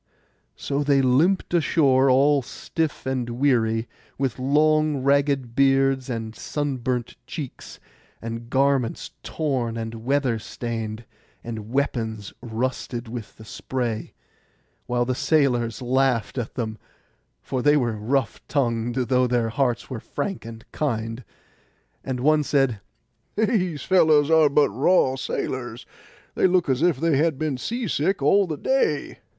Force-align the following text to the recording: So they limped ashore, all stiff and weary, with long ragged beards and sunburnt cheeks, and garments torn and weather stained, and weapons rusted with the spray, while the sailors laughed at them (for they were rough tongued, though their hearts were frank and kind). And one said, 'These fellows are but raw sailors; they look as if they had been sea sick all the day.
So 0.55 0.81
they 0.83 1.03
limped 1.03 1.53
ashore, 1.53 2.09
all 2.09 2.41
stiff 2.41 3.05
and 3.05 3.29
weary, 3.29 3.87
with 4.17 4.39
long 4.39 5.03
ragged 5.03 5.55
beards 5.55 6.09
and 6.09 6.35
sunburnt 6.35 7.17
cheeks, 7.27 7.79
and 8.19 8.49
garments 8.49 9.11
torn 9.21 9.77
and 9.77 10.03
weather 10.03 10.39
stained, 10.39 11.05
and 11.43 11.69
weapons 11.69 12.33
rusted 12.41 13.09
with 13.09 13.35
the 13.37 13.45
spray, 13.45 14.15
while 14.87 15.05
the 15.05 15.13
sailors 15.13 15.83
laughed 15.83 16.39
at 16.39 16.55
them 16.55 16.79
(for 17.43 17.61
they 17.61 17.77
were 17.77 17.95
rough 17.95 18.41
tongued, 18.47 18.95
though 18.95 19.27
their 19.27 19.49
hearts 19.49 19.87
were 19.91 19.99
frank 19.99 20.45
and 20.45 20.65
kind). 20.71 21.23
And 22.03 22.21
one 22.21 22.41
said, 22.43 22.81
'These 23.35 23.83
fellows 23.83 24.31
are 24.31 24.49
but 24.49 24.69
raw 24.71 25.13
sailors; 25.13 25.85
they 26.33 26.47
look 26.47 26.69
as 26.69 26.81
if 26.81 26.97
they 26.97 27.17
had 27.17 27.37
been 27.37 27.59
sea 27.59 27.87
sick 27.87 28.23
all 28.23 28.47
the 28.47 28.57
day. 28.57 29.19